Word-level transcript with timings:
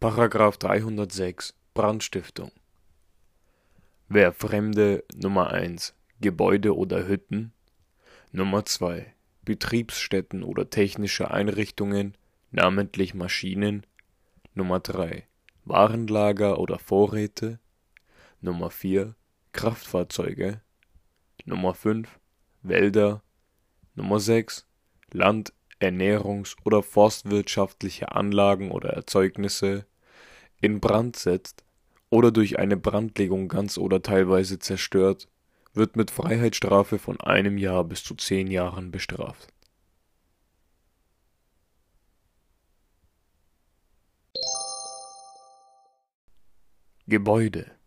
Paragraph 0.00 0.56
306 0.58 1.54
Brandstiftung. 1.74 2.52
Wer 4.08 4.32
Fremde 4.32 5.02
Nummer 5.16 5.50
1 5.50 5.92
Gebäude 6.20 6.76
oder 6.76 7.08
Hütten? 7.08 7.52
Nummer 8.30 8.64
2 8.64 9.12
Betriebsstätten 9.42 10.44
oder 10.44 10.70
technische 10.70 11.32
Einrichtungen, 11.32 12.16
namentlich 12.52 13.14
Maschinen? 13.14 13.84
Nummer 14.54 14.78
3 14.78 15.26
Warenlager 15.64 16.60
oder 16.60 16.78
Vorräte? 16.78 17.58
Nummer 18.40 18.70
4 18.70 19.16
Kraftfahrzeuge? 19.50 20.60
Nummer 21.44 21.74
5 21.74 22.20
Wälder? 22.62 23.24
Nummer 23.96 24.20
6 24.20 24.64
Land 25.10 25.52
ernährungs 25.78 26.56
oder 26.64 26.82
forstwirtschaftliche 26.82 28.12
Anlagen 28.12 28.70
oder 28.70 28.90
Erzeugnisse 28.90 29.86
in 30.60 30.80
Brand 30.80 31.16
setzt 31.16 31.64
oder 32.10 32.32
durch 32.32 32.58
eine 32.58 32.76
Brandlegung 32.76 33.48
ganz 33.48 33.78
oder 33.78 34.02
teilweise 34.02 34.58
zerstört, 34.58 35.28
wird 35.74 35.96
mit 35.96 36.10
Freiheitsstrafe 36.10 36.98
von 36.98 37.20
einem 37.20 37.58
Jahr 37.58 37.84
bis 37.84 38.02
zu 38.02 38.14
zehn 38.14 38.48
Jahren 38.48 38.90
bestraft. 38.90 39.52
Gebäude 47.06 47.77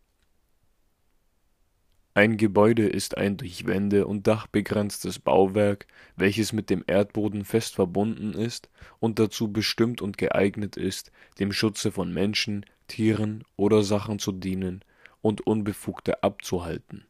Ein 2.13 2.35
Gebäude 2.35 2.87
ist 2.87 3.17
ein 3.17 3.37
durch 3.37 3.65
Wände 3.65 4.05
und 4.05 4.27
Dach 4.27 4.45
begrenztes 4.45 5.17
Bauwerk, 5.17 5.87
welches 6.17 6.51
mit 6.51 6.69
dem 6.69 6.83
Erdboden 6.85 7.45
fest 7.45 7.75
verbunden 7.75 8.33
ist 8.33 8.69
und 8.99 9.17
dazu 9.17 9.53
bestimmt 9.53 10.01
und 10.01 10.17
geeignet 10.17 10.75
ist, 10.75 11.11
dem 11.39 11.53
Schutze 11.53 11.89
von 11.89 12.13
Menschen, 12.13 12.65
Tieren 12.87 13.45
oder 13.55 13.81
Sachen 13.83 14.19
zu 14.19 14.33
dienen 14.33 14.83
und 15.21 15.47
Unbefugte 15.47 16.21
abzuhalten. 16.21 17.05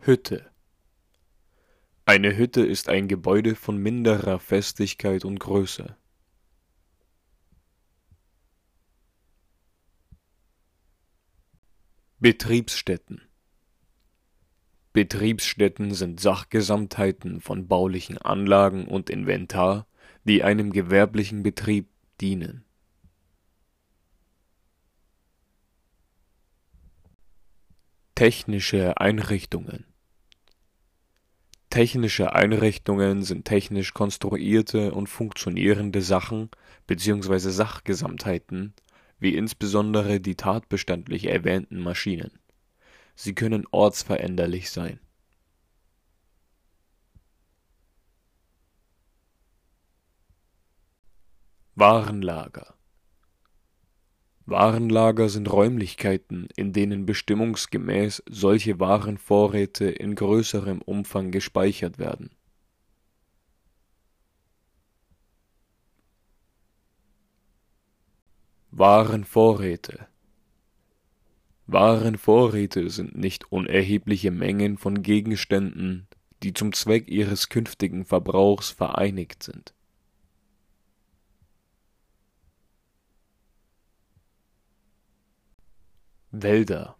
Hütte 0.00 0.50
Eine 2.06 2.36
Hütte 2.36 2.66
ist 2.66 2.88
ein 2.88 3.06
Gebäude 3.06 3.54
von 3.54 3.76
minderer 3.76 4.40
Festigkeit 4.40 5.24
und 5.24 5.38
Größe. 5.38 5.94
Betriebsstätten 12.22 13.22
Betriebsstätten 14.92 15.94
sind 15.94 16.20
Sachgesamtheiten 16.20 17.40
von 17.40 17.66
baulichen 17.66 18.18
Anlagen 18.18 18.86
und 18.86 19.08
Inventar, 19.08 19.86
die 20.24 20.44
einem 20.44 20.70
gewerblichen 20.70 21.42
Betrieb 21.42 21.88
dienen. 22.20 22.66
Technische 28.14 29.00
Einrichtungen 29.00 29.86
Technische 31.70 32.34
Einrichtungen 32.34 33.22
sind 33.22 33.46
technisch 33.46 33.94
konstruierte 33.94 34.92
und 34.92 35.06
funktionierende 35.06 36.02
Sachen 36.02 36.50
bzw. 36.86 37.38
Sachgesamtheiten, 37.48 38.74
wie 39.20 39.34
insbesondere 39.36 40.20
die 40.20 40.34
tatbestandlich 40.34 41.26
erwähnten 41.26 41.78
Maschinen. 41.78 42.40
Sie 43.14 43.34
können 43.34 43.66
ortsveränderlich 43.70 44.70
sein. 44.70 44.98
Warenlager 51.74 52.74
Warenlager 54.46 55.28
sind 55.28 55.50
Räumlichkeiten, 55.52 56.48
in 56.56 56.72
denen 56.72 57.06
bestimmungsgemäß 57.06 58.22
solche 58.28 58.80
Warenvorräte 58.80 59.84
in 59.88 60.16
größerem 60.16 60.82
Umfang 60.82 61.30
gespeichert 61.30 61.98
werden. 61.98 62.30
Warenvorräte 68.80 70.06
Warenvorräte 71.66 72.88
sind 72.88 73.14
nicht 73.14 73.52
unerhebliche 73.52 74.30
Mengen 74.30 74.78
von 74.78 75.02
Gegenständen, 75.02 76.08
die 76.42 76.54
zum 76.54 76.72
Zweck 76.72 77.06
ihres 77.08 77.50
künftigen 77.50 78.06
Verbrauchs 78.06 78.70
vereinigt 78.70 79.42
sind. 79.42 79.74
Wälder. 86.30 86.96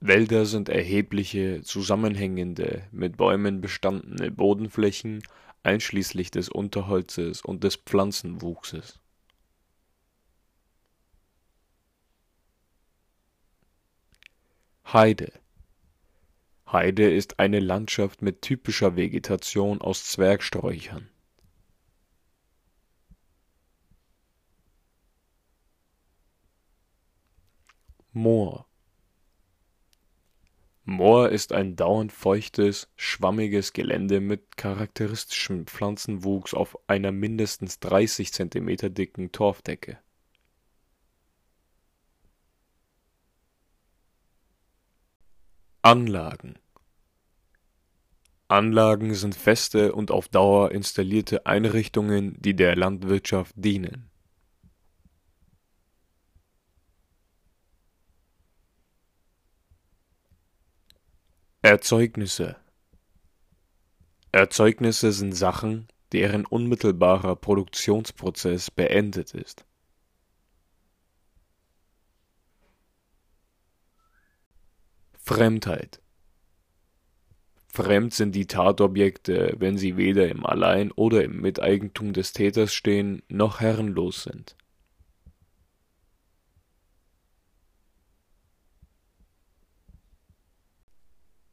Wälder 0.00 0.44
sind 0.44 0.68
erhebliche, 0.68 1.62
zusammenhängende, 1.62 2.86
mit 2.92 3.16
Bäumen 3.16 3.62
bestandene 3.62 4.30
Bodenflächen 4.30 5.22
einschließlich 5.62 6.30
des 6.30 6.50
Unterholzes 6.50 7.40
und 7.40 7.64
des 7.64 7.76
Pflanzenwuchses 7.76 9.01
Heide. 14.92 15.32
Heide 16.70 17.10
ist 17.10 17.38
eine 17.38 17.60
Landschaft 17.60 18.20
mit 18.20 18.42
typischer 18.42 18.94
Vegetation 18.94 19.80
aus 19.80 20.04
Zwergsträuchern. 20.04 21.08
Moor. 28.12 28.66
Moor 30.84 31.30
ist 31.30 31.54
ein 31.54 31.74
dauernd 31.74 32.12
feuchtes, 32.12 32.92
schwammiges 32.94 33.72
Gelände 33.72 34.20
mit 34.20 34.58
charakteristischem 34.58 35.66
Pflanzenwuchs 35.66 36.52
auf 36.52 36.78
einer 36.86 37.12
mindestens 37.12 37.80
30 37.80 38.30
cm 38.30 38.92
dicken 38.92 39.32
Torfdecke 39.32 40.01
Anlagen. 45.84 46.60
Anlagen 48.46 49.14
sind 49.16 49.34
feste 49.34 49.92
und 49.92 50.12
auf 50.12 50.28
Dauer 50.28 50.70
installierte 50.70 51.44
Einrichtungen, 51.44 52.40
die 52.40 52.54
der 52.54 52.76
Landwirtschaft 52.76 53.52
dienen. 53.56 54.08
Erzeugnisse. 61.62 62.54
Erzeugnisse 64.30 65.10
sind 65.10 65.32
Sachen, 65.32 65.88
deren 66.12 66.46
unmittelbarer 66.46 67.34
Produktionsprozess 67.34 68.70
beendet 68.70 69.34
ist 69.34 69.66
Fremdheit 75.32 76.02
Fremd 77.68 78.12
sind 78.12 78.34
die 78.34 78.46
Tatobjekte, 78.46 79.54
wenn 79.58 79.78
sie 79.78 79.96
weder 79.96 80.28
im 80.28 80.44
Allein 80.44 80.92
oder 80.92 81.24
im 81.24 81.40
Miteigentum 81.40 82.12
des 82.12 82.34
Täters 82.34 82.74
stehen, 82.74 83.22
noch 83.28 83.60
herrenlos 83.60 84.24
sind. 84.24 84.58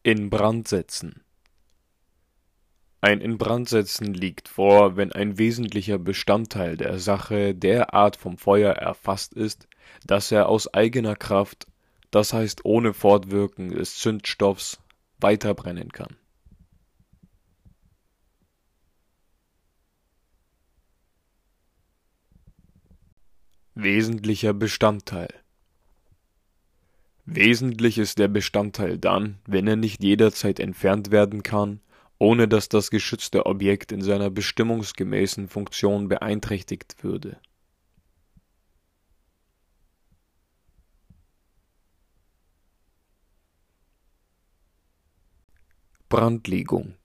In 0.04 0.30
Brand 0.30 0.68
setzen 0.68 1.24
Ein 3.00 3.22
Inbrandsetzen 3.22 4.14
liegt 4.14 4.50
vor, 4.50 4.98
wenn 4.98 5.14
ein 5.14 5.38
wesentlicher 5.38 6.00
Bestandteil 6.00 6.76
der 6.76 7.00
Sache 7.00 7.56
derart 7.56 8.18
vom 8.18 8.38
Feuer 8.38 8.74
erfasst 8.74 9.34
ist, 9.34 9.70
dass 10.06 10.34
er 10.34 10.50
aus 10.50 10.74
eigener 10.74 11.16
Kraft 11.16 11.68
das 12.12 12.34
heißt 12.34 12.66
ohne 12.66 12.94
Fortwirken 12.94 13.70
des 13.70 13.98
Zündstoffs, 13.98 14.80
weiterbrennen 15.20 15.92
kann. 15.92 16.16
Wesentlicher 23.76 24.54
Bestandteil 24.54 25.30
Wesentlich 27.26 27.98
ist 28.00 28.18
der 28.18 28.28
Bestandteil 28.28 28.98
dann, 28.98 29.38
wenn 29.46 29.68
er 29.68 29.76
nicht 29.76 30.04
jederzeit 30.04 30.60
entfernt 30.60 31.12
werden 31.12 31.44
kann, 31.44 31.80
ohne 32.18 32.48
dass 32.48 32.70
das 32.70 32.90
geschützte 32.90 33.46
Objekt 33.46 33.92
in 33.92 34.02
seiner 34.02 34.30
bestimmungsgemäßen 34.30 35.48
Funktion 35.48 36.10
beeinträchtigt 36.10 37.04
würde 37.04 37.38
Brandlegung 46.10 46.96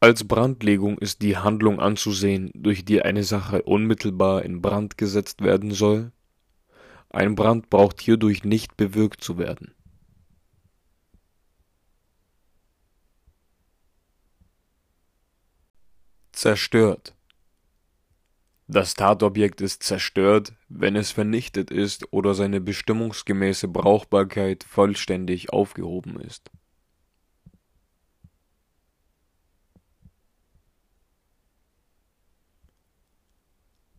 Als 0.00 0.26
Brandlegung 0.26 0.98
ist 0.98 1.22
die 1.22 1.36
Handlung 1.36 1.78
anzusehen, 1.78 2.50
durch 2.52 2.84
die 2.84 3.02
eine 3.02 3.22
Sache 3.22 3.62
unmittelbar 3.62 4.42
in 4.42 4.60
Brand 4.60 4.98
gesetzt 4.98 5.40
werden 5.40 5.70
soll. 5.70 6.10
Ein 7.10 7.36
Brand 7.36 7.70
braucht 7.70 8.00
hierdurch 8.00 8.42
nicht 8.42 8.76
bewirkt 8.76 9.22
zu 9.22 9.38
werden. 9.38 9.72
Zerstört. 16.32 17.14
Das 18.66 18.94
Tatobjekt 18.94 19.60
ist 19.60 19.84
zerstört, 19.84 20.54
wenn 20.68 20.96
es 20.96 21.12
vernichtet 21.12 21.70
ist 21.70 22.12
oder 22.12 22.34
seine 22.34 22.60
bestimmungsgemäße 22.60 23.68
Brauchbarkeit 23.68 24.64
vollständig 24.64 25.52
aufgehoben 25.52 26.18
ist. 26.18 26.50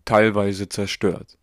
Teilweise 0.06 0.70
zerstört. 0.70 1.38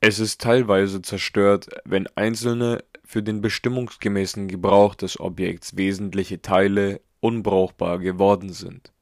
Es 0.00 0.18
ist 0.18 0.40
teilweise 0.40 1.02
zerstört, 1.02 1.68
wenn 1.84 2.06
einzelne 2.16 2.84
für 3.04 3.22
den 3.22 3.40
bestimmungsgemäßen 3.40 4.48
Gebrauch 4.48 4.94
des 4.94 5.20
Objekts 5.20 5.76
wesentliche 5.76 6.42
Teile 6.42 7.00
unbrauchbar 7.20 7.98
geworden 7.98 8.52
sind 8.52 8.92